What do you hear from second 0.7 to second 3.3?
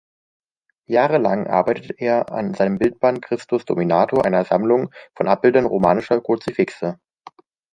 Jahrelang arbeitete er an seinem Bildband